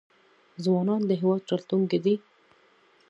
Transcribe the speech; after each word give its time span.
ځوانان 0.63 1.01
د 1.05 1.11
هیواد 1.21 1.41
راتلونکی 1.51 1.99
دی 2.05 2.15